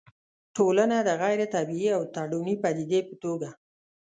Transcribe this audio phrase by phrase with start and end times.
[0.55, 3.49] ټولنه د غيري طبيعي او تړوني پديدې په توګه